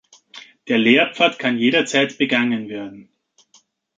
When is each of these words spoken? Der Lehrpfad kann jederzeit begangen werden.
Der 0.67 0.79
Lehrpfad 0.79 1.37
kann 1.37 1.59
jederzeit 1.59 2.17
begangen 2.17 2.69
werden. 2.69 3.11